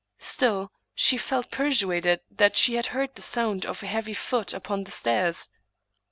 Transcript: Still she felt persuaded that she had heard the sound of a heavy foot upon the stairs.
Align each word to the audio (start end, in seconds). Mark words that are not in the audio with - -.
Still 0.17 0.71
she 0.95 1.15
felt 1.15 1.51
persuaded 1.51 2.21
that 2.31 2.57
she 2.57 2.73
had 2.73 2.87
heard 2.87 3.13
the 3.13 3.21
sound 3.21 3.67
of 3.67 3.83
a 3.83 3.85
heavy 3.85 4.15
foot 4.15 4.51
upon 4.51 4.83
the 4.83 4.89
stairs. 4.89 5.49